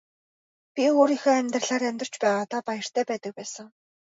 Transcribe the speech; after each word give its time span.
Би 0.73 0.83
өөрийнхөө 0.93 1.33
амьдралаар 1.37 1.83
амьдарч 1.89 2.13
байгаадаа 2.21 2.61
баяртай 2.67 3.03
байдаг 3.09 3.31
байсан. 3.39 3.67